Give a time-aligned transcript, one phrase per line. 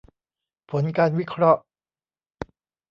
[0.69, 1.61] ผลการวิเคราะห์